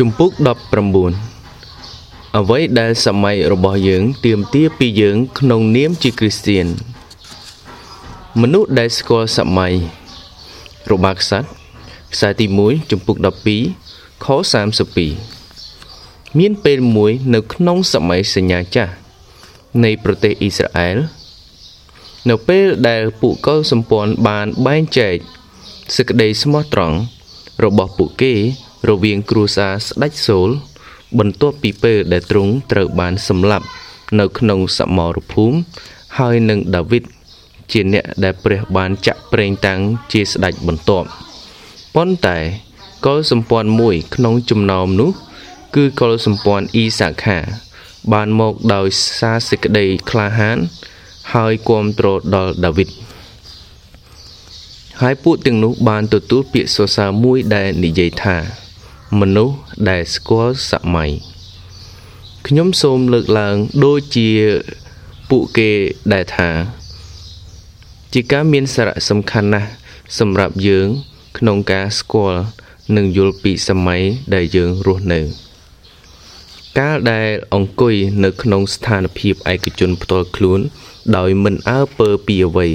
[0.00, 0.38] ជំពូក19
[2.38, 6.66] អ្វីដែលសម័យរបស់យើងទាមទារពីយើងក្នុងនាមជាគ្រីស្ទៀន
[8.40, 9.72] មនុស្សដែលស្គាល់សម័យ
[10.90, 11.46] របស់ក្សត្រ
[12.12, 13.16] ខ្សែទី1ជំពូក
[13.70, 14.26] 12ខ
[15.52, 18.92] 32មានពេលមួយនៅក្នុងសម័យសញ្ញាចាស់
[19.84, 20.96] នៃប្រទេសអ៊ីស្រាអែល
[22.28, 25.16] នៅពេលដែលពួកកុលសម្ព័ន្ធបានបែងចែក
[25.96, 26.96] សេចក្តីស្មោះត្រង់
[27.64, 28.34] របស់ពួកគេ
[28.88, 30.48] រវាងគ្រួសារស្ដេចសូល
[31.18, 33.66] បន្ទាប់ពីពេលដែលទ្រង់ត្រូវបានសម្លាប់
[34.18, 35.56] នៅក្នុងសមរភូមិ
[36.18, 37.04] ហើយនឹងដាវីត
[37.72, 39.80] ជាអ្នកដែលព្រះបានចាក់ប្រេងតាំង
[40.12, 41.08] ជាស្ដេចបន្ទាប់
[41.94, 42.38] ប៉ុន្តែ
[43.06, 45.10] កុលសម្ព័ន្ធមួយក្នុងចំណោមនោះ
[45.76, 47.38] គឺកុលសម្ព័ន្ធអ៊ីសាខា
[48.12, 48.86] បានមកដោយ
[49.18, 50.58] សារសេចក្តីក្លាហាន
[51.34, 52.88] ហើយគាំទ្រដល់ដាវីត
[55.00, 58.65] ហើយពួកទាំងនោះបានទទួលពាក្យសរសើរមួយដែលនិយាយថា
[59.20, 59.56] មនុស្ស
[59.90, 61.10] ដែលស្គាល់សម័យ
[62.46, 64.28] ខ្ញុំសូមលើកឡើងដូចជា
[65.30, 65.70] ពួកគេ
[66.12, 66.50] ដែលថា
[68.12, 69.70] ជាការមានសារៈសំខាន់ណាស់
[70.18, 70.86] សម្រាប់យើង
[71.38, 72.40] ក្នុងការស្គាល់
[72.96, 74.02] និងយល់ពីសម័យ
[74.34, 75.20] ដែលយើងរស់នៅ
[76.78, 80.60] កាលដែលអង្គុយនៅក្នុងស្ថានភាពឯកជនផ្ទាល់ខ្លួន
[81.16, 82.68] ដោយមិនអើពើពីអ្វី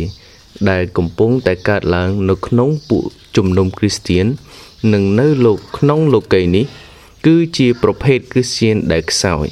[0.70, 3.04] ដែលកំពុងតែកើតឡើងនៅក្នុងពួក
[3.36, 4.26] ជំនុំគ្រីស្ទៀន
[4.94, 6.66] និងនៅលោកក្នុងលោកីនេះ
[7.26, 9.46] គឺជាប្រភេទគ្រីស្ទៀនដែលខ្សោយ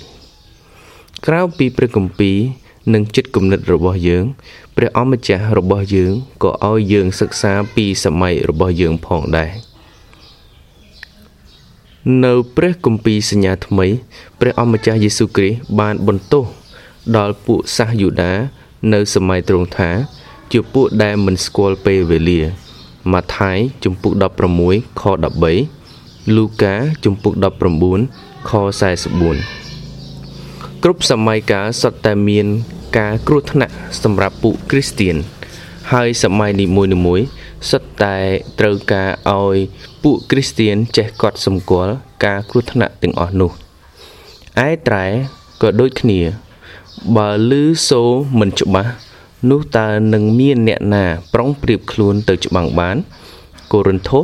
[1.26, 2.38] ក្រៅពីព្រះគម្ពីរ
[2.94, 4.26] និងចិត្តគំនិតរបស់យើង
[4.76, 6.14] ព្រះអម្ចាស់របស់យើង
[6.44, 9.52] ក៏ឲ្យយើងសិក្សាពីសម័យរបស់យើងផងដែរ
[12.26, 13.88] នៅព្រះគម្ពីរសញ្ញាថ្មី
[14.40, 16.46] ព្រះអម្ចាស់យេស៊ូវគ្រីស្ទបានបន្ទោស
[17.18, 18.34] ដល់ពួកសាសយូដា
[18.94, 19.90] នៅសម័យទ្រង់ថា
[20.52, 22.42] ជាពួកដែលមិនស្គាល់ពេលវេលា
[23.12, 24.14] ម៉ាថាយជំពូក
[24.58, 25.04] 16ខ
[25.68, 27.34] 13លូកាជំពូក
[27.92, 28.52] 19ខ
[29.68, 32.48] 44គ្រប់សម័យកាលសុទ្ធតែមាន
[32.98, 35.16] ការគ្រោះថ្នាក់សម្រាប់ពួកគ្រីស្ទៀន
[35.94, 37.28] ហើយសម័យនីមួយៗ
[37.70, 38.18] សុទ្ធតែ
[38.60, 39.58] ត្រូវការឲ្យ
[40.04, 41.94] ពួកគ្រីស្ទៀនចេះកត់សម្គាល់
[42.26, 43.52] ការគ្រោះថ្នាក់ទាំងអស់នោះ
[44.68, 45.06] ឯត្រែ
[45.62, 46.20] ក៏ដូចគ្នា
[47.18, 48.10] បើលឺសូរ
[48.40, 48.92] មិនច្បាស់
[49.48, 52.98] នោះតើនឹងមានអ្នកណា ប្រុងប្រៀបខ្លួនទៅច្បាំងបាន
[53.72, 54.24] កូរិនថូស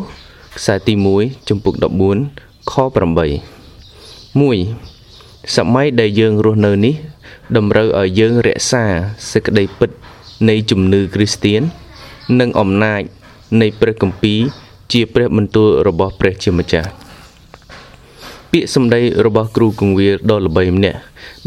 [0.58, 1.74] ខ្សែទី1ចំពុក
[2.22, 2.96] 14ខ8
[4.74, 6.96] 1សម័យដែលយើងរស់នៅនេះ
[7.58, 8.84] តម្រូវឲ្យយើងរក្សា
[9.32, 9.90] សេចក្តីពិត
[10.50, 11.62] នៃជំនឿគ្រីស្ទៀន
[12.40, 13.02] និងអំណាច
[13.62, 14.40] នៃព្រះគម្ពីរ
[14.92, 16.90] ជាព្រះបន្ទូលរបស់ព្រះជាម្ចាស់
[18.56, 21.00] ពាក្យសម្ដីរបស់គ្រូគង្វាលដ៏ល្បីម្នាក់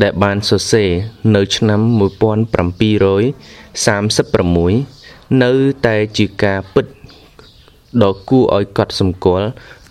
[0.02, 0.90] ដែលបានសរសេរ
[1.36, 1.80] នៅឆ្នាំ
[3.80, 5.50] 1736នៅ
[5.86, 6.86] តែជាការពិត
[8.02, 9.48] ដ៏គួរឲ្យកត់សម្គាល់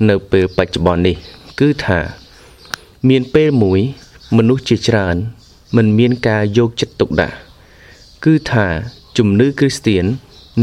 [0.10, 1.16] នៅពេលបច្ចុប្បន្ននេះ
[1.60, 2.00] គឺថា
[3.10, 3.80] មានពេលមួយ
[4.38, 5.16] មនុស្សជាច្រើន
[5.76, 7.36] មិនមានការយកចិត្តទុកដាក់
[8.26, 8.68] គឺថា
[9.18, 10.06] ជំនឿគ្រីស្ទៀន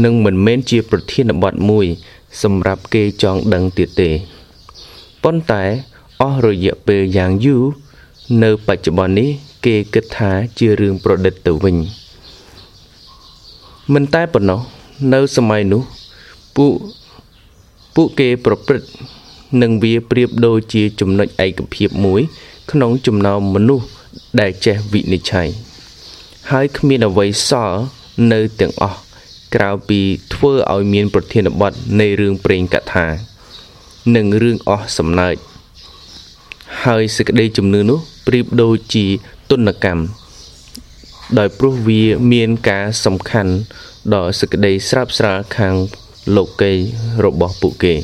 [0.03, 1.85] នឹងមិនមែនជាប្រធានបទមួយ
[2.43, 4.09] សម្រាប់គេចង់ដឹងទៀតទេ
[5.23, 5.65] ប៉ុន្តែ
[6.21, 7.63] អស់រយៈពេលយ៉ាងយូរ
[8.43, 9.29] នៅបច្ចុប្បន្ននេះ
[9.65, 11.75] គេគិតថាជារឿងប្រឌិតទៅវិញ
[13.93, 14.59] មិនតែប៉ុណ្ណោះ
[15.13, 15.81] នៅសម័យនោះ
[16.55, 16.73] ពួក
[17.95, 18.89] ពួកគេប្រព្រឹត្ត
[19.61, 22.21] នឹងវាប្រៀបដូចជាចំណុចឯកភាពមួយ
[22.71, 23.85] ក្នុងចំណោមមនុស្ស
[24.39, 25.49] ដែលចេះវិនិច្ឆ័យ
[26.51, 27.79] ហើយគ្មានអ្វីសល់
[28.31, 28.99] នៅទាំងអស់
[29.55, 29.99] ក្រៅពី
[30.33, 33.05] ធ្វើឲ្យមានប្រធានបទនៃរឿងព្រេងកថា
[34.15, 35.35] និងរឿងអស់សំណើច
[36.83, 39.05] ហើយសេចក្តីជំនឿនោះប្រៀបដូចជា
[39.49, 40.03] ទុនកម្ម
[41.39, 43.53] ដោយព្រោះវាមានការសំខាន់
[44.13, 45.75] ដល់សេចក្តីស្រាប់ស្រាលខាង
[46.35, 46.73] លោកី
[47.25, 47.95] របស់ពួកគេ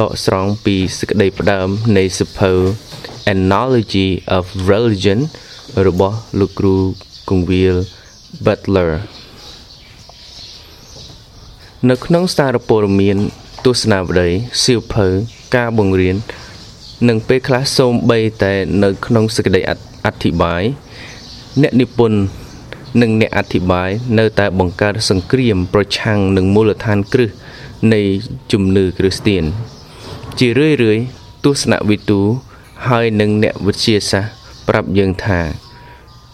[0.00, 2.52] ដកស្រង់ពីសេចក្តីផ្ដើមនៃសភៅ
[3.34, 5.20] Analogy of Religion
[5.86, 6.76] របស់លោកគ្រូ
[7.28, 7.76] គង្វាល
[8.44, 8.92] Butler
[11.90, 13.18] នៅក្នុងសារព័ត៌មាន
[13.64, 14.28] ទស្សនាវដ្តី
[14.64, 15.06] សៀវភៅ
[15.56, 16.16] ការបង្រៀន
[17.08, 18.52] និងពេលខ្លះសូម្បីតែ
[18.82, 19.60] នៅក្នុងសេចក្តី
[20.04, 20.62] អធិប្បាយ
[21.62, 22.18] អ្នកនិពន្ធ
[23.00, 27.30] និងអ្នកអធិប្បាយនៅតែបង្កើតសង្គ្រាមប្រឆាំងនឹងមូលដ្ឋានគ្រឹះ
[27.92, 28.00] នៃ
[28.52, 29.44] ជំនឿគ្រីស្ទៀន
[30.38, 32.20] ជារឿយៗទស្សនវិទូ
[32.88, 35.40] ហើយនិងអ្នកវិទ្យាសាស្ត្រប្រាប់យើងថា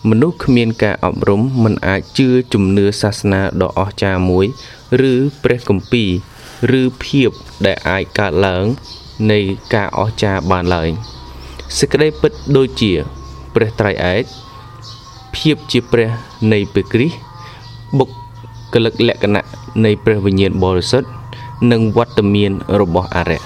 [0.09, 4.47] មនុស្សគ្មានការអប់រំមិនអាចជឿជំនឿសាសនាដ៏អស្ចារ្យមួយ
[5.11, 6.05] ឬព្រះគម្ពី
[6.71, 7.31] រឬភាព
[7.67, 8.67] ដែលអាចកើតឡើង
[9.31, 9.39] នៃ
[9.75, 10.89] ការអស្ចារ្យបានឡើយ
[11.79, 12.93] សេចក្តីពិតដូចជា
[13.55, 14.25] ព្រះត្រៃឯក
[15.37, 16.09] ភាពជាព្រះ
[16.53, 17.17] នៃព្រះគ្រីស្ទ
[17.99, 19.47] បុគ្គលិកលក្ខណៈ
[19.85, 21.09] នៃព្រះវិញ្ញាណបរិសុទ្ធ
[21.73, 23.43] និងវត្តមានរបស់អរិយ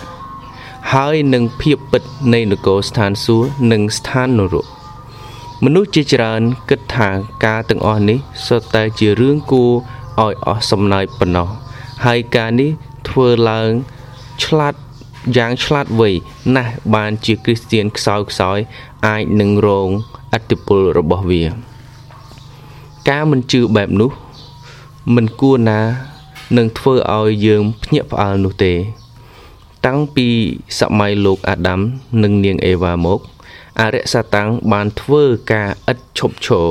[0.93, 2.03] ហើយនឹងភាពពិត
[2.35, 4.67] នៃនគរស្ថានសួគ៌និងស្ថាននរក
[5.65, 7.09] មនុស្សជាច្រើនគិតថា
[7.45, 9.71] ការទាំងអស់នេះសុទ្ធតែជារឿងគួរ
[10.23, 11.49] ឲ្យអស់សំណើចប៉ុណ្ណោះ
[12.07, 12.71] ហើយការនេះ
[13.09, 13.71] ធ្វើឡើង
[14.45, 14.75] ឆ្លាត
[15.37, 16.11] យ៉ាងឆ្លាតវៃ
[16.57, 18.59] ណាស់បានជាគ្រីស្ទៀនខ្សោយខ្សោយ
[19.07, 19.89] អាចនឹងរង
[20.33, 21.43] អតិពលរបស់វា
[23.09, 24.11] ការមិនជឿបែបនោះ
[25.15, 25.81] មិនគួរណា
[26.57, 28.73] នឹងធ្វើឲ្យយើងភ្ញាក់ផ្អើលនោះទេ
[29.87, 30.29] តាំងពី
[30.81, 31.81] សម័យលោកអាដាម
[32.23, 33.21] និងនាងអេវ៉ាមក
[33.81, 35.23] អរិយសាតាំងបានធ្វើ
[35.53, 36.67] ការឥតឈប់ឈរ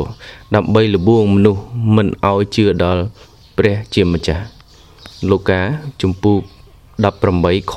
[0.55, 1.61] ដើម្បីលបួងមនុស្ស
[1.95, 3.03] មិនឲ្យជឿដល់
[3.57, 4.45] ព្រះជាម្ចាស់
[5.29, 5.61] លោកកា
[6.01, 6.41] ជំពូក
[7.03, 7.75] 18ខ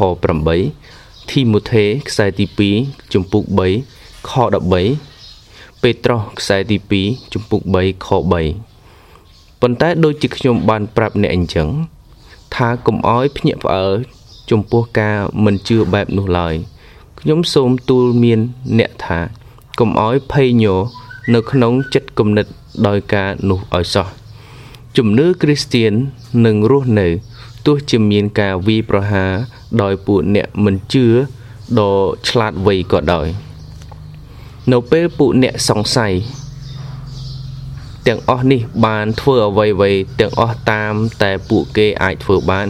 [0.65, 2.45] 8ធីម៉ូថេខ្សែទី
[2.79, 3.45] 2ជំពូក
[3.89, 4.33] 3ខ
[5.09, 11.69] 13ពេត្រុសខ្សែទី2ជំពូក3ខ3ប៉ុន្តែដូចជាខ្ញុំបានប្រាប់អ្នកអញ្ចឹង
[12.55, 13.95] ថាកុំអោយភ្ញាក់ផ្អើល
[14.51, 16.55] ចំពោះការមិនជឿបែបនោះឡើយ
[17.21, 18.41] ខ្ញុំសូមទូលមាន
[18.79, 19.21] អ្នកថា
[19.79, 20.81] កុំអោយភ័យញ័រ
[21.35, 22.47] នៅក្នុងចិត្តគំនិត
[22.87, 24.09] ដោយការនោះឲ្យសោះ
[24.97, 25.93] ជំនឿគ្រីស្ទៀន
[26.47, 27.09] នឹងរស់នៅ
[27.67, 29.33] ទោះជាមានការវាយប្រហារ
[29.83, 31.07] ដោយពួកអ្នកមិនជឿ
[31.79, 31.97] ដ៏
[32.29, 33.27] ឆ្លាតវៃក៏ដោយ
[34.73, 36.13] នៅពេលពួកអ្នកសង្ស័យ
[38.07, 42.67] ទាំងអស់នេះបានធ្វើអ្វីៗទាំងអស់តាមតែពួកគេអាចធ្វើបាន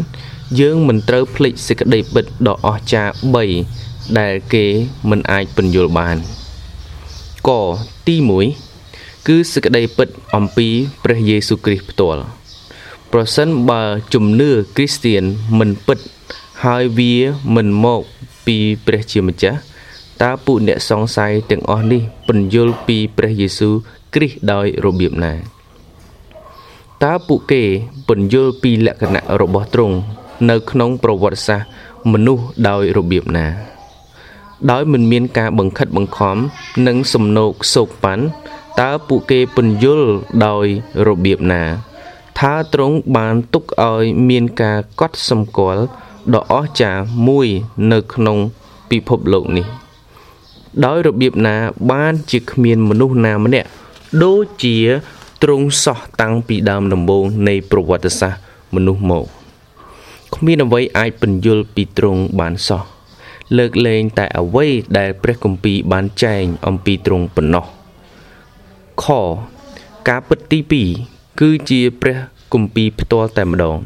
[0.61, 3.15] យើងមិនត្រូវភ្លេចសេចក្តីពិតដ៏អស្ចារ្យ
[3.67, 4.65] 3ដែលគេ
[5.11, 6.17] មិនអាចពន្យល់បាន
[7.49, 7.51] ក
[8.07, 8.17] ទី
[8.71, 10.69] 1គឺសេចក្តីពិតអំពី
[11.05, 12.23] ព្រះយេស៊ូវគ្រីស្ទផ្ទាល់
[13.13, 13.83] ប្រសិនបើ
[14.15, 15.25] ជំនឿគ្រីស្ទៀន
[15.59, 15.99] មិនពិត
[16.65, 17.13] ហើយវា
[17.55, 18.01] មិនមក
[18.47, 18.57] ពី
[18.87, 19.59] ព្រះជាម្ចាស់
[20.23, 23.75] តើពួកអ្នកសង្ស័យទាំងអស់នេះពន្យល់ពីព្រះយេស៊ូវ
[24.15, 25.33] គ្រីស្ទដោយរបៀបណា
[27.03, 27.63] តើពួកគេ
[28.09, 29.97] ពន្យល់ពីលក្ខណៈរបស់ទ្រង់
[30.51, 31.69] នៅក្នុងប្រវត្តិសាស្ត្រ
[32.13, 33.47] មនុស្សដោយរបៀបណា
[34.71, 36.37] ដោយមិនមានការបង្ខិតបង្ខំ
[36.87, 38.25] និងសំណោកសោកប៉ាន់
[38.81, 40.09] តើពួកគេពន្យល់
[40.47, 40.67] ដោយ
[41.07, 41.63] របៀបណា
[42.39, 45.83] ថាទ្រង់បានទុកឲ្យមានការកត់សម្គាល់
[46.35, 47.49] ដ៏អស្ចារ្យមួយ
[47.93, 48.39] នៅក្នុង
[48.91, 49.67] ពិភពលោកនេះ
[50.85, 51.57] ដោយរបៀបណា
[51.93, 53.69] បានជាគ្មានមនុស្សណាម្នាក់
[54.25, 54.77] ដូចជា
[55.43, 58.41] ទ្រង់សោះតាំងពីដើមដំបូងនៃប្រវត្តិសាស្ត្រ
[58.75, 59.25] មនុស្សមក
[60.35, 62.83] គ្មានអ្វីអាចពន្យល់ពីទ្រង់បានសោះ
[63.57, 64.67] លើកលែងតែអ្វី
[64.99, 67.65] ដែលព្រះគម្ពីរបានចែងអំពីទ្រង់ប៉ុណ្ណោះ
[69.03, 69.07] ខ
[70.09, 72.19] ការពិតទី2 គឺជាព្រះ
[72.53, 73.77] គម្ពីរផ្ទាល់តែម្ដង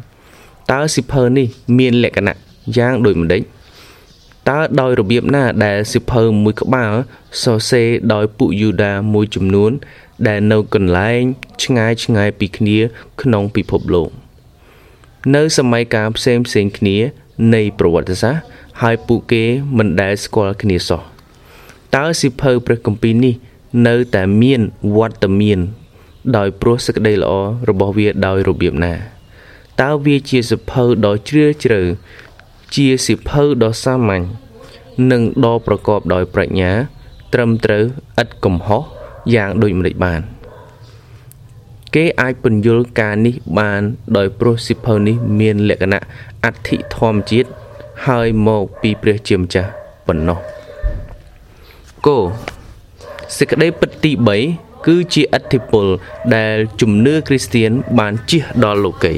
[0.72, 1.46] តើសិភៅនេះ
[1.78, 2.36] មានលក្ខណៈ
[2.76, 3.42] យ៉ាងដូចម្ដេច
[4.48, 6.92] តើដោយរបៀបណាដែលសិភៅមួយក្បាល
[7.42, 9.70] សរសេរដោយពួកយូដាមួយចំនួន
[10.28, 11.20] ដែលនៅកន្លែង
[11.62, 12.78] ឆ្ងាយឆ្ងាយពីគ្នា
[13.22, 14.10] ក្នុងពិភពលោក
[15.34, 16.96] នៅសម័យកាលផ្សេងផ្សេងគ្នា
[17.54, 18.42] នៃប្រវត្តិសាស្ត្រ
[18.82, 19.44] ហើយពួកគេ
[19.78, 21.02] មិនដែលស្គាល់គ្នាសោះ
[21.96, 23.34] តើសិភៅព្រះគម្ពីរនេះ
[23.86, 24.60] នៅតែមាន
[24.96, 25.60] វត្តមាន
[26.36, 27.32] ដោយព្រោះសេចក្តីល្អ
[27.68, 28.94] របស់វាដោយរបៀបណា
[29.82, 31.80] តើវាជាសិភៅដ៏ជ្រាលជ្រៅ
[32.74, 34.24] ជាសិភៅដ៏សាមញ្ញ
[35.10, 36.70] និងដ៏ប្រកបដោយប្រាជ្ញា
[37.32, 37.84] ត្រឹមត្រូវ
[38.22, 38.82] ឥតកំហុស
[39.34, 40.20] យ៉ាងដូចម្តេចបាន
[41.94, 43.82] គេអាចពន្យល់ការនេះបាន
[44.16, 46.02] ដោយព្រោះសិភៅនេះមានលក្ខណៈ
[46.44, 47.48] អធិធម្មជាតិ
[48.06, 49.70] ហើយមកពីព្រះជាម្ចាស់
[50.06, 50.38] ប៉ុណ្ណោះ
[52.06, 52.18] គោ
[53.36, 55.86] សេចក្តីពិតទី3 គឺជាឥទ្ធិពល
[56.36, 59.14] ដែលជំនឿគ្រីស្ទៀនបានជះដល់លោកី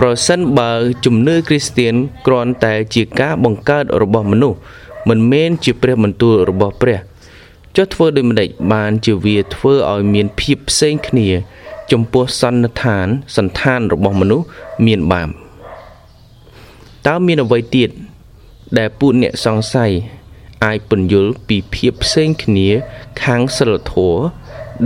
[0.00, 0.70] ប្រសិនបើ
[1.04, 1.94] ជំនឿគ្រីស្ទៀន
[2.26, 4.58] គ្រាន់តែជាការបង្កើតរបស់មនុស្ស
[5.08, 6.98] មិនមែនជាព្រះបន្ទូលរបស់ព្រះ
[7.76, 11.28] ចុះធ្វើដូចម្តេចបានជាវាធ្វើឲ្យមានភាពផ្សេងគ្នា
[11.92, 14.46] ចំពោះសន្និដ្ឋានសន្តានរបស់មនុស្ស
[14.86, 15.28] មានបាប
[17.06, 17.90] តើមានអ្វីទៀត
[18.78, 19.92] ដែលពួកអ្នកសង្ស័យ
[20.64, 22.68] អាចពន្យល់ពីភាពផ្សេងគ្នា
[23.22, 24.18] ខាងសិលធម៌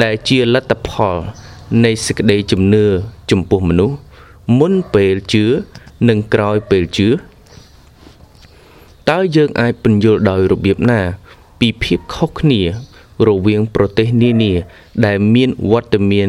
[0.03, 1.17] ដែលជាលទ្ធផល
[1.85, 2.87] នៃសេចក្តីជំនឿ
[3.31, 3.97] ចំពោះមនុស្ស
[4.59, 5.45] មុនពេលជឿ
[6.09, 7.09] និងក្រោយពេលជឿ
[9.11, 11.01] តើយើងអាចពន្យល់ដោយរបៀបណា
[11.61, 12.63] ពីភាពខុសគ្នា
[13.27, 14.53] រវាងប្រទេសនានា
[15.07, 16.29] ដែលមានវត្តមាន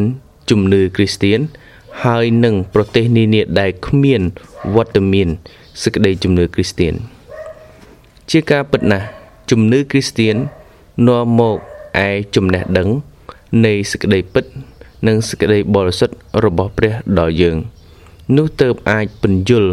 [0.49, 1.39] ជំនឿគ្រីស្ទៀន
[2.03, 4.21] ហើយនិងប្រទេសនានាដែលគ្មាន
[4.75, 5.27] វត្តមាន
[5.83, 6.93] សេចក្តីជំនឿគ្រីស្ទៀន
[8.29, 9.05] ជាការពិតណាស់
[9.51, 10.35] ជំនឿគ្រីស្ទៀន
[11.07, 11.57] នាំមក
[12.05, 12.89] ឯចំណេះដឹង
[13.65, 14.45] នៃសេចក្តីពិត
[15.07, 16.15] និងសេចក្តីបរិសុទ្ធ
[16.45, 17.57] របស់ព្រះដល់យើង
[18.37, 19.71] នោះទៅអាចពន្យល់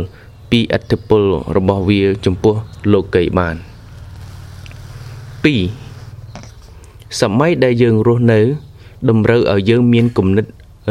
[0.51, 1.23] ពីអត្តពល
[1.57, 2.55] របស់វាចំពោះ
[2.93, 3.57] លោកីបាន
[5.93, 8.41] 2សម័យដែលយើងរស់នៅ
[9.09, 10.47] តម្រូវឲ្យយើងមានគំនិត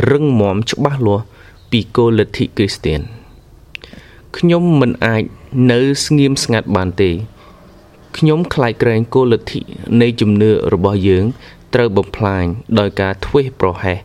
[0.09, 1.23] រឹងមាំច្បាស់លាស់
[1.71, 3.01] ពីគោលលទ្ធិគ្រីស្ទាន
[4.37, 5.23] ខ្ញុំមិនអាច
[5.71, 7.11] នៅស្ងៀមស្ងាត់បានទេ
[8.17, 9.61] ខ្ញុំខ្លាចក្រែងគោលលទ្ធិ
[10.01, 11.25] នៃជំនឿរបស់យើង
[11.75, 12.45] ត្រូវបំផ្លាញ
[12.79, 13.99] ដោយការធ្វេសប្រហែស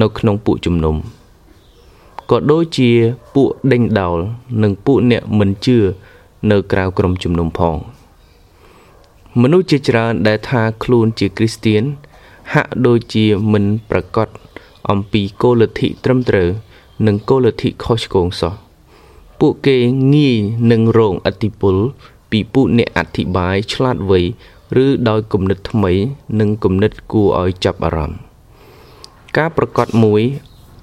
[0.00, 0.96] នៅក្នុងពួកជំនុំ
[2.30, 2.90] ក៏ដូចជា
[3.34, 4.18] ពួកដេញដោល
[4.62, 5.78] និងពួកអ្នកមិនជឿ
[6.50, 7.76] នៅក្រៅក្រុមជំនុំផង
[9.40, 11.82] មនុស្សជាច្រើនដែលថាខ្លួនជាគ្រីស្ទៀន
[12.52, 14.28] ហាក់ដូចជាមិនប្រកាស
[14.90, 16.48] អំពីគោលលទ្ធិត្រឹមត្រូវ
[17.06, 18.54] និងគោលលទ្ធិខុសឆ្គងសោះ
[19.40, 19.76] ពួកគេ
[20.14, 20.38] ងាយ
[20.70, 21.76] នឹងរងអតិពល
[22.30, 24.20] ពីពួកអ្នកអធិប្បាយឆ្លាតវៃ
[24.84, 25.92] ឬដោយគំនិតថ្មី
[26.40, 28.18] និងគំនិតគួរឲ្យចាប់អារម្មណ៍
[29.36, 30.22] ការប្រកាសមួយ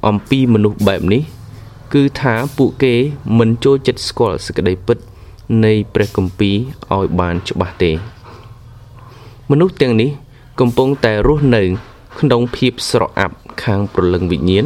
[0.07, 1.21] អំពីមនុស្សបែបនេះ
[1.93, 2.93] គឺថាពួកគេ
[3.39, 4.97] មិនចូលចិត្តស្គាល់សេចក្តីពិត
[5.65, 6.55] នៃព្រះគម្ពីរ
[6.95, 7.91] ឲ្យបានច្បាស់ទេ
[9.51, 10.09] មនុស្សទាំងនេះ
[10.59, 11.63] កំពុងតែរស់នៅ
[12.19, 14.65] ក្នុងភាពស្រអាប់ខាងព្រលឹងវិញ្ញាណ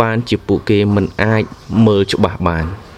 [0.00, 1.42] បានជាពួកគេមិនអាច
[1.86, 2.66] មើលច្បាស់បាន។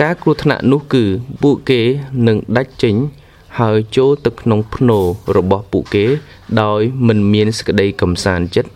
[0.00, 1.04] ការគ្រោះថ្នាក់នោះគឺ
[1.42, 1.80] ពួកគេ
[2.26, 2.94] នឹងដាច់ចេញ
[3.58, 4.98] ហើយចូលទៅក្នុងភ្នោ
[5.36, 6.06] របស់ពួកគេ
[6.62, 8.70] ដោយមិនមានសេចក្តីកំសាន្តចិត្ត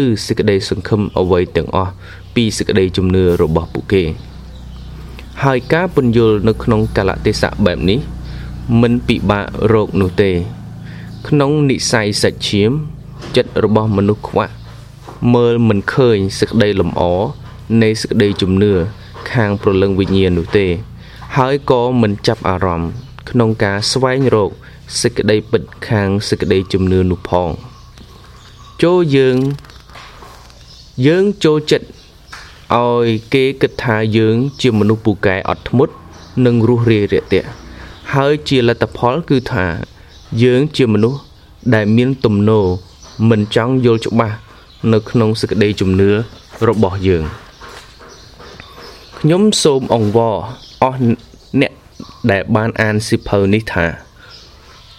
[0.00, 1.92] ឬសេចក្តីសង្ឃឹមអ្វីទាំងអស់
[2.34, 4.02] ពីសេចក្តីជំនឿរបស់ពួកគេ
[5.44, 7.98] ហើយការពន្យល់នៅក្នុងកលៈទេសៈបែបនេះ
[8.80, 10.30] មិនពិបាករកនោះទេ
[11.28, 12.70] ក្នុងនិស័យសាច់ឈាម
[13.36, 14.54] ចិត្តរបស់មនុស្សខ្វាក់
[15.34, 17.02] មើលមិនឃើញសេចក្តីលំអ
[17.82, 18.72] នៃសេចក្តីជំនឿ
[19.32, 20.66] ខាងព្រលឹងវិញ្ញាណនោះទេ
[21.36, 22.90] ហើយក៏មិនចាប់អារម្មណ៍
[23.28, 24.50] ក្នុងការស្វែងរក
[25.00, 27.48] សេចក្តីពិតខាងសេចក្តីជំនឿនោះផង
[28.82, 29.36] ចូលយើង
[31.06, 31.86] យើងចូលចិត្ត
[32.74, 35.94] ឲ្យគេគិតថាយើងជាមនុស្សពូកែអត់ធ្មត់
[36.44, 37.48] និងរស់រាយរាក់ទាក់
[38.14, 39.66] ហើយជាលទ្ធផលគឺថា
[40.42, 41.20] យើងជាមនុស្ស
[41.74, 42.66] ដែលមានទំនោរ
[43.30, 44.36] មិនចង់យល់ច្បាស់
[44.92, 46.10] នៅក្នុងសេចក្តីជំនឿ
[46.68, 47.24] របស់យើង។
[49.22, 50.36] ខ្ញុំសូមអង្វរ
[50.82, 50.98] អស់
[51.60, 51.72] អ្នក
[52.30, 53.86] ដែលបានអានសិភៅនេះថា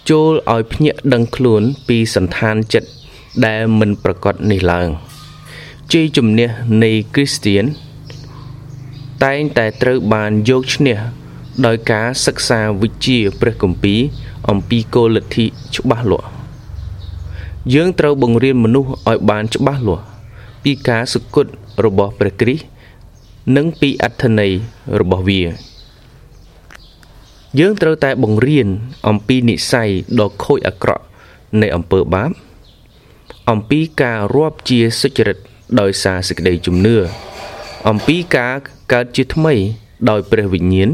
[0.10, 2.90] ចូលឲ្យភ្ញាក់ដឹងខ្លួនពីសន្តានចិត្ត
[3.46, 4.88] ដែលមិនប្រកបនេះឡើង
[5.94, 6.50] ជ័យជំនះ
[6.84, 7.66] នៃគ្រីស្ទៀន
[9.24, 10.98] តែងតែត្រូវបានយកឈ្នះ
[11.66, 14.00] ដោយការសិក្សាវិជ្ជាព្រះគម្ពីរ
[14.50, 16.30] អំពីគោលលទ្ធិច្បាស់លាស់
[17.74, 20.04] យើងត្រូវបង្រៀនមនុស្សឲ្យបានច្បាស់លាស់
[20.64, 21.52] ពីការសគត់
[21.86, 22.66] របស់ព្រះគ្រីស្ទ
[23.56, 24.52] និងពីអត្ថន័យ
[25.00, 25.42] របស់វា
[27.60, 28.68] យើងត្រូវតែបង្រៀន
[29.08, 29.90] អំពីនិស័យ
[30.20, 31.04] ដ៏ខូចអាក្រក់
[31.62, 32.32] នៃអំពើបាប
[33.52, 35.38] អំពីការរាប់ជាសុចរិត
[35.80, 36.96] ដោយសារសេចក្តីជំនឿ
[37.90, 38.54] អំពីការ
[38.94, 39.54] កើតជាថ្មី
[40.10, 40.90] ដោយព្រះវិញ្ញាណ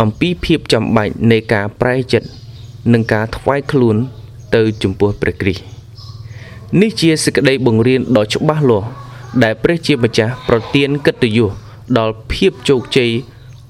[0.00, 2.28] អំពីភាពចាំបាច់នៃការប្រែចិត្ត
[2.92, 3.96] និងការថ្វាយខ្លួន
[4.54, 5.62] ទៅចំពោះព្រះគ្រីស្ទ
[6.80, 8.88] នេះជាសេចក្តីបង្រៀនដ៏ច្បាស់លាស់
[9.42, 11.50] ដែលព្រះជាម្ចាស់ប្រទានកិត្តិយស
[11.98, 13.10] ដល់ភាពជោគជ័យ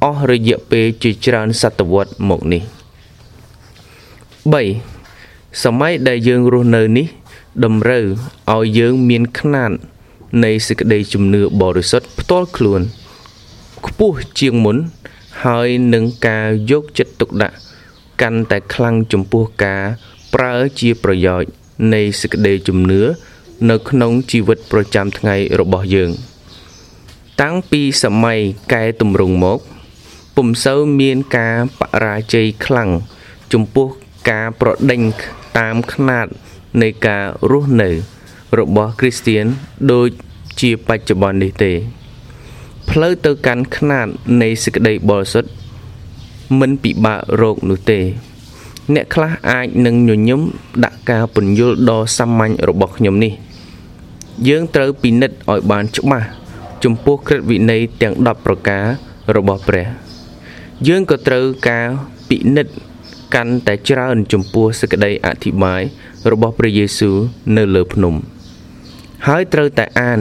[0.05, 2.63] អស់រយៈពេលជាច្រើនសតវត្សមកនេះ
[4.73, 7.07] 3សម័យដែលយើងរស់នៅនេះ
[7.65, 8.05] តម្រូវ
[8.55, 9.73] ឲ្យយើងមានຂ្នាត
[10.45, 12.81] នៃសេចក្តីជំនឿបរិសុទ្ធផ្ទាល់ខ្លួន
[13.87, 14.77] ខ្ពស់ជាងមុន
[15.45, 17.57] ហើយនឹងការយកចិត្តទុកដាក់
[18.23, 19.83] កាន់តែខ្លាំងចំពោះការ
[20.35, 21.51] ប្រើជាប្រយោជន៍
[21.95, 23.03] នៃសេចក្តីជំនឿ
[23.71, 26.11] នៅក្នុងជីវិតប្រចាំថ្ងៃរបស់យើង
[27.41, 28.39] តាំងពីសម័យ
[28.73, 29.61] កែតម្រង់មក
[30.41, 32.91] ពុំសូវមានការបរាជ័យខ្លាំង
[33.53, 33.89] ចំពោះ
[34.31, 35.01] ការប្រដេញ
[35.59, 36.27] តាមຂ្នាត
[36.83, 37.91] នៃការរស់នៅ
[38.59, 39.45] របស់គ្រីស្ទៀន
[39.93, 40.09] ដូច
[40.61, 41.73] ជាបច្ចុប្បន្ននេះទេ
[42.91, 44.07] ផ្លូវទៅកាន់ຂ្នាត
[44.43, 45.51] នៃសេចក្តីបរិសុទ្ធ
[46.61, 48.01] មិនពិបាករកនោះទេ
[48.95, 50.41] អ្នកខ្លះអាចនឹងញញឹម
[50.85, 53.33] ដាក់ការពន្យល់ដ៏សាមញ្ញរបស់ខ្ញុំនេះ
[54.49, 56.27] យើងត្រូវពិនិត្យឲ្យបានច្បាស់
[56.85, 58.85] ចំពោះក្រឹតវិន័យទាំង10ប្រការ
[59.39, 60.08] របស់ព្រះ
[60.87, 61.89] យើងក៏ត្រូវការ
[62.29, 62.75] ពិនិត្យ
[63.35, 65.83] កាន់តែច្រើនចំពោះសេចក្តីអធិប្បាយ
[66.33, 67.17] របស់ព្រះយេស៊ូវ
[67.57, 68.15] នៅលើភ្នំ
[69.27, 70.21] ហើយត្រូវតែអាន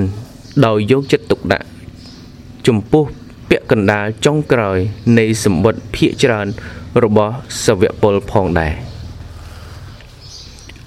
[0.66, 1.68] ដោយយកចិត្តទុកដាក់
[2.68, 3.04] ចំពោះ
[3.50, 4.78] ពាក្យកណ្ដាលចុងក្រោយ
[5.18, 6.48] នៃសម្បត្តិភាកច្រើន
[7.04, 7.34] របស់
[7.66, 8.74] សាវកពលផងដែរ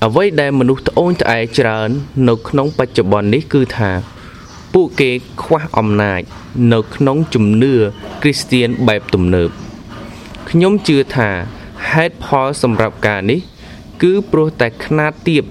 [0.04, 1.88] អ្វីដែលមនុស្សត្អូញត្អែច្រើន
[2.28, 3.90] នៅក្នុងបច្ចុប្បន្ននេះគឺថា
[4.73, 5.11] ពួកគេ
[5.41, 6.21] ខ្វះអំណាច
[6.73, 7.73] នៅក្នុងជំនឿ
[8.21, 9.49] គ្រីស្ទៀនបែបទំនើប
[10.49, 11.29] ខ្ញុំជឿថា
[11.91, 13.39] ហេតុផលសម្រាប់ការនេះ
[14.01, 15.43] គឺព្រោះតែຂ្នាតទៀប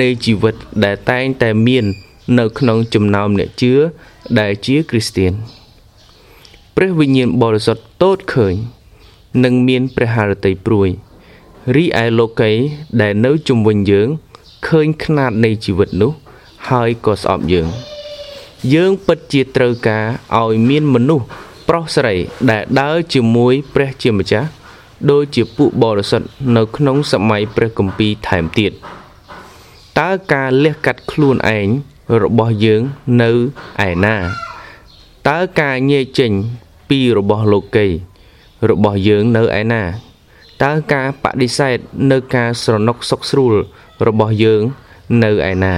[0.00, 1.84] នៃជីវិតដែលតែងតែមាន
[2.38, 3.72] នៅក្នុងចំណោមអ្នកជឿ
[4.40, 5.32] ដែលជាគ្រីស្ទៀន
[6.76, 8.54] ព្រះវិញ្ញាណបរិសុទ្ធតូចឃើញ
[9.44, 10.88] និងមានព្រះハរតីព្រួយ
[11.76, 12.52] រីឯលោកី
[13.00, 14.08] ដែលនៅជុំវិញយើង
[14.66, 16.12] ឃើញຂ្នាតនៃជីវិតនោះ
[16.68, 17.68] ហើយក៏ស្អប់យើង
[18.73, 20.05] យើងពិតជាត្រូវការ
[20.41, 21.25] ឲ្យមានមនុស្ស
[21.67, 22.13] ប្រុសស្រី
[22.49, 24.49] ដែលដើរជាមួយព្រះជាម្ចាស់
[25.11, 26.27] ដូចជាពួកបរិសុទ្ធ
[26.57, 28.71] នៅក្នុងសម័យព្រះគម្ពីរថែមទៀត
[29.99, 31.67] តើការលះកាត់ខ្លួនឯង
[32.21, 32.81] របស់យើង
[33.21, 33.31] នៅ
[33.87, 34.17] ឯណា
[35.29, 36.31] តើការញែកចេញ
[36.89, 37.87] ពីរបស់លោកី
[38.69, 39.83] របស់យើងនៅឯណា
[40.63, 41.77] តើការបដិសេធ
[42.11, 43.55] នៅការស្រណុកសុខស្រួល
[44.07, 44.61] របស់យើង
[45.23, 45.75] នៅឯណា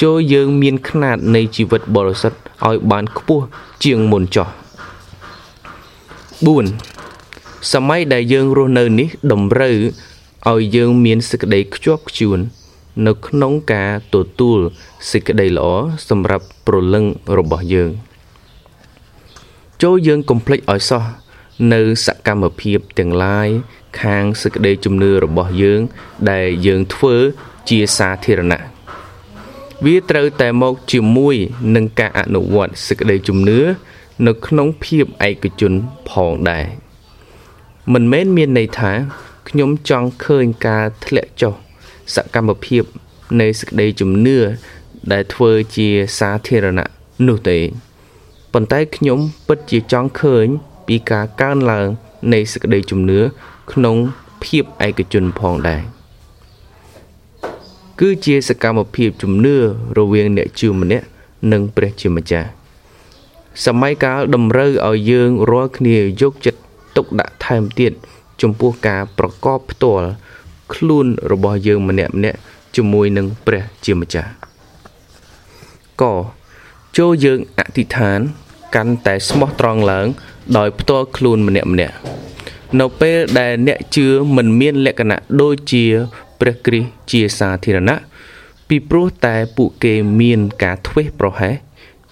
[0.00, 2.38] ចូលយើងមានຂណាតនៃជីវិតបរិសុទ្ធ
[2.68, 3.44] ឲ្យបានខ្ពស់
[3.84, 4.48] ជាងមុនចោះ
[6.90, 9.76] 4សម័យដែលយើងរស់នៅនេះតម្រូវ
[10.50, 12.38] ឲ្យយើងមានសេចក្តីខ្ជាប់ខ្ជួន
[13.06, 14.58] នៅក្នុងការទទួល
[15.10, 15.68] សេចក្តីល្អ
[16.08, 17.04] សម្រាប់ប្រលឹង
[17.38, 17.90] របស់យើង
[19.82, 21.04] ចូលយើងកុំភ្លេចឲ្យសោះ
[21.72, 23.48] នៅសកម្មភាពទាំងឡាយ
[24.02, 25.80] ខាងសេចក្តីជំនឿរបស់យើង
[26.30, 27.14] ដែលយើងធ្វើ
[27.68, 28.79] ជាសាធារណៈ
[29.84, 31.36] វាត្រូវតែមកជាមួយ
[31.74, 33.60] នឹងការអនុវត្តសេចក្តីជំនឿ
[34.26, 35.72] នៅក្នុងភាពឯកជន
[36.08, 36.66] ផងដែរ
[37.92, 38.92] មិនមែនមានន័យថា
[39.48, 41.54] ខ្ញុំចង់ឃើញការធ្លាក់ចុះ
[42.14, 42.84] សកម្មភាព
[43.40, 44.38] នៃសេចក្តីជំនឿ
[45.12, 46.90] ដែលធ្វើជាសាធារណៈ
[47.26, 47.58] នោះទេ
[48.52, 50.46] ប៉ុន្តែខ្ញុំពិតជាចង់ឃើញ
[50.86, 51.88] ពីការកើនឡើង
[52.32, 53.20] នៃសេចក្តីជំនឿ
[53.72, 53.96] ក្នុង
[54.44, 55.99] ភាពឯកជនផងដែរ
[58.00, 59.56] គឺជាសកម្មភាពជំនឿ
[59.98, 61.06] រវាងអ្នកជឿម្នាក់
[61.52, 62.48] និងព្រះជាម្ចាស់
[63.64, 66.60] សម័យកាលតម្រូវឲ្យយើងរាល់គ្នាយកចិត្ត
[66.96, 67.92] ទុកដាក់ថែមទៀត
[68.42, 70.06] ចំពោះការប្រកបផ្ទាល់
[70.74, 72.38] ខ្លួនរបស់យើងម្នាក់ម្នាក់
[72.76, 74.30] ជាមួយនឹងព្រះជាម្ចាស់
[76.02, 76.04] ក
[76.98, 78.20] ចូលយើងអធិដ្ឋាន
[78.74, 80.06] កាន់តែស្មោះត្រង់ឡើង
[80.56, 81.94] ដោយផ្ទាល់ខ្លួនម្នាក់ម្នាក់
[82.80, 85.86] នៅពេលដែលអ្នកជឿមិនមានលក្ខណៈដូចជា
[86.40, 87.96] ព្រះគ្រីស្ទជាសាធារណៈ
[88.68, 91.54] ពីព្រោះតែពួកគេមានការធ្វេសប្រហែស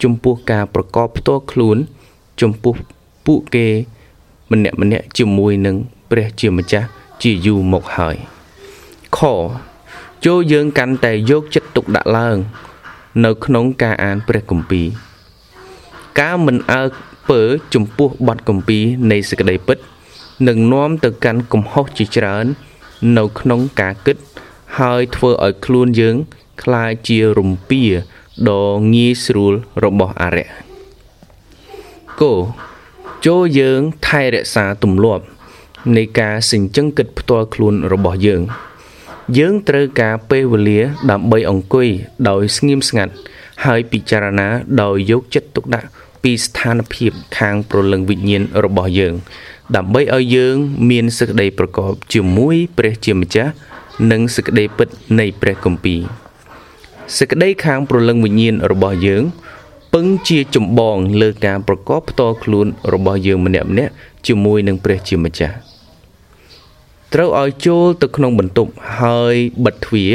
[0.02, 1.76] ចំពោះការប្រកបផ្ទាល់ខ្លួន
[2.40, 2.74] ចំពោះ
[3.26, 3.68] ពួកគេ
[4.52, 5.76] ម្នាក់ម្នាក់ជាមួយនឹង
[6.10, 6.86] ព្រះជាម្ចាស់
[7.22, 8.16] ជាយូរមកហើយ
[9.16, 9.20] ខ
[10.24, 12.36] ចូលយើងកាន់តែយកចិត្តទុកដាក់ឡើង
[13.24, 14.86] នៅក្នុងការអានព្រះគម្ពីរ
[16.20, 16.82] ការមិនអើ
[17.30, 17.42] ពើ
[17.74, 19.78] ចំពោះបទគម្ពីរនៃសេចក្តីពិត
[20.48, 22.46] នឹងនាំទៅកាន់កំហុសជាច្រើន
[23.17, 24.17] នៅក្នុងការគិត
[24.79, 26.15] ហើយធ្វើឲ្យខ្លួនយើង
[26.61, 27.83] คล้ายជារំពា
[28.49, 30.49] ដ៏ងាយស្រួលរបស់អរិយ
[32.21, 32.33] គោ
[33.25, 35.23] ចូលយើងថែរក្សាទម្លាប់
[35.97, 38.41] នៃការសិញ្ជឹងគិតផ្ទាល់ខ្លួនរបស់យើង
[39.37, 40.81] យើងត្រូវការពេលវេលា
[41.11, 41.87] ដើម្បីអង្គុយ
[42.29, 43.13] ដោយស្ងៀមស្ងាត់
[43.65, 44.47] ហើយពិចារណា
[44.81, 45.87] ដោយយកចិត្តទុកដាក់
[46.23, 49.13] ពីស្ថានភាពខាងប្រលឹងវិញ្ញាណរបស់យើង
[49.76, 50.56] ដើម្បីឲ្យយើង
[50.90, 53.52] មានសេចក្តីប្រកបជាមួយព្រះជាម្ចាស់
[54.10, 56.00] និងសេចក្តីពិតនៃព្រះគម្ពីរ
[57.18, 59.24] សេចក្តីខាងប្រលឹងវិញ្ញាណរបស់យើង
[59.94, 63.92] ពឹងជាចម្បងលើការប្រកបផ្ទាល់ខ្លួនរបស់យើងម្នាក់ម្នាក់
[64.26, 65.56] ជាមួយនឹងព្រះជាម្ចាស់
[67.14, 70.12] ត្រូវឲ្យចូលទៅក្នុងបន្ទប់ហើយបិទទ្វារ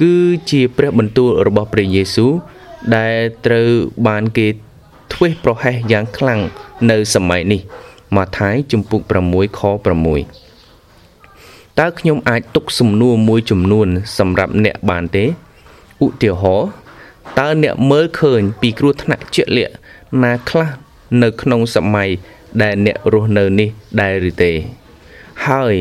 [0.00, 0.14] គឺ
[0.50, 2.32] ជាព្រះបន្ទូលរបស់ព្រះយេស៊ូវ
[2.96, 3.68] ដែលត្រូវ
[4.06, 4.48] បានគេ
[5.12, 6.40] ធ្វេសប្រហែសយ៉ាងខ្លាំង
[6.90, 7.60] នៅសម័យនេះ
[8.16, 9.60] ម៉ាថាយជំពូក6ខ
[10.46, 15.24] 6តើខ្ញុំអាចទុកសំណួរមួយចំនួន សម្រាប់អ្នកបានទេ
[16.04, 16.68] ឧទាហរណ៍
[17.38, 19.74] តើអ្នកមើលឃើញពីគ្រោះថ្នាក់ជាក់លាក់
[20.22, 20.68] ណាខ្លះ
[21.22, 22.08] នៅក្នុងសម័យ
[22.62, 23.68] ដែលអ្នករស់នៅនេះ
[24.00, 24.52] ដែរឬទេ
[25.46, 25.74] ហើយ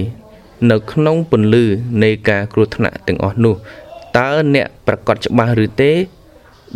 [0.71, 1.65] នៅក្នុងពន្លឺ
[2.03, 3.55] នៃការគ្រោះថ្នាក់ទាំងអស់នោះ
[4.17, 5.91] តើអ្នកប្រកាសច្បាស់ឬទេ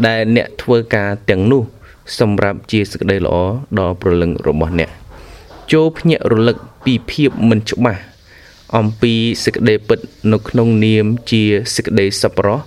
[0.08, 1.64] ដែលអ្នកធ្វើការទាំងនោះ
[2.20, 3.36] សម្រាប់ជាសេចក្តីល្អ
[3.80, 4.90] ដល់ប្រលឹងរបស់អ្នក
[5.72, 8.02] ចូលភ្ញាក់រលឹកពីភាពមិនច្បាស់
[8.78, 10.00] អំពីសេចក្តីពិត
[10.32, 11.44] នៅក្នុងនាមជា
[11.76, 12.60] សេចក្តីសប្បុរស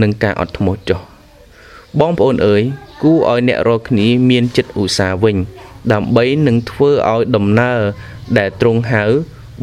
[0.00, 1.00] និងការអត់ធ្មត់ចុះ
[2.00, 2.62] បងប្អូនអើយ
[3.02, 5.36] គួរឲ្យអ្នករាល់គ្នាមានចិត្តឧស្សាហ៍វិញ
[5.92, 7.80] ដើម្បីនឹងធ្វើឲ្យដំណើរ
[8.38, 9.04] ដែលទ្រង់ហៅ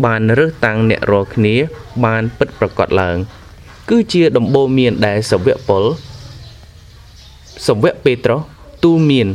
[0.06, 1.56] បានរើសតាំងអ្នករាល់គ្នា
[2.06, 3.18] បានពិតប្រកបឡើង
[3.90, 5.84] គឺជាដំបូន្មានដែលសាវកប៉ុល
[7.68, 8.42] សាវកពេត្រុស
[8.84, 9.28] ទូលមាន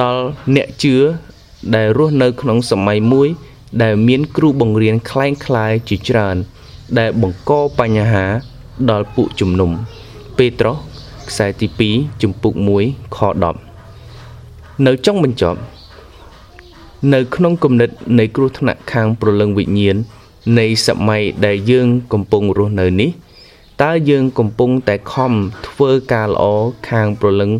[0.00, 0.22] ដល់
[0.56, 0.96] អ្នកជឿ
[1.75, 3.27] ដែលរស់នៅក្នុងសម័យមួយ
[3.83, 6.35] ដែលមានគ្រូបង្រៀនคล้ายៗជាច្រើន
[6.99, 8.25] ដែលបង្កបញ្ហា
[8.89, 9.71] ដល់ពួកជំនុំ
[10.37, 10.77] ពេត្រុស
[11.29, 12.53] ខ្សែទី2ជំពូក
[12.85, 13.19] 1ខ
[14.03, 15.59] 10នៅចុងបញ្ចប់
[17.13, 19.97] នៅក្នុងគំនិតនៃគ្រោះថ្នាក់ខាងប្រលឹងវិញ្ញាណ
[20.59, 23.09] នៃសម័យដែលយើងកំពុងរស់នៅនេះ
[23.83, 25.33] តើយើងកំពុងតែខំ
[25.67, 26.43] ធ្វើការល្អ
[26.89, 27.51] ខាងប្រលឹង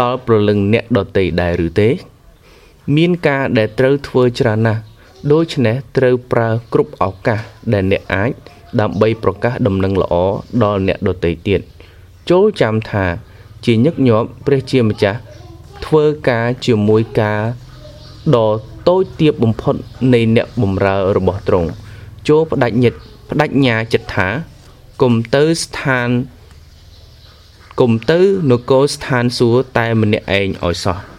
[0.00, 1.88] ដល់ប្រលឹងអ្នកដតីដែរឬទេ
[2.95, 4.81] មានការដែលត្រូវធ្វើច្រើនណាស់
[5.31, 7.39] ដូច្នេះត្រូវប្រើគ្រប់ឱកាស
[7.73, 8.31] ដែលអ្នកអាច
[8.79, 10.13] ដើម្បីប្រកាសដំណឹងល្អ
[10.63, 11.61] ដល់អ្នកដទៃទៀត
[12.29, 13.05] ចូលចាំថា
[13.65, 15.19] ជាញឹកញាប់ព្រះជាម្ចាស់
[15.85, 17.41] ធ្វើការជាមួយការ
[18.35, 18.49] ដ៏
[18.89, 19.75] តូចទាបបំផុត
[20.13, 21.69] នៃអ្នកបម្រើរបស់ទ្រង់
[22.27, 24.27] ចូលបដិញ្ញាបដិញ្ញាចិត្តថា
[25.01, 26.09] គុំទៅស្ថាន
[27.79, 28.19] គុំទៅ
[28.51, 31.10] នគរស្ថានសួគ៌តែម្នាក់ឯងឲ្យសោះ